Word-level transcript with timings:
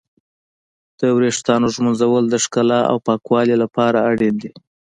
د 0.99 1.01
ويښتانو 1.17 1.67
ږمنځول 1.75 2.23
د 2.29 2.35
ښکلا 2.43 2.79
او 2.91 2.97
پاکوالي 3.07 3.55
لپاره 3.63 3.97
اړين 4.09 4.35
دي. 4.41 4.51